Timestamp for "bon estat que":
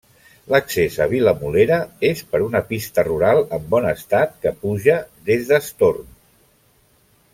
3.75-4.55